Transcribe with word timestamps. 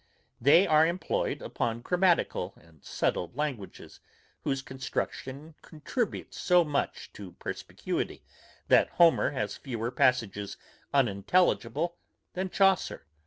They 0.41 0.65
are 0.65 0.87
employed 0.87 1.43
upon 1.43 1.81
grammatical 1.81 2.55
and 2.57 2.83
settled 2.83 3.35
languages, 3.37 3.99
whose 4.43 4.63
construction 4.63 5.53
contributes 5.61 6.39
so 6.41 6.63
much 6.63 7.13
to 7.13 7.33
perspicuity, 7.33 8.23
that 8.67 8.89
Homer 8.89 9.29
has 9.29 9.57
fewer 9.57 9.91
passages 9.91 10.57
unintelligible 10.91 11.97
than 12.33 12.49
Chaucer. 12.49 13.05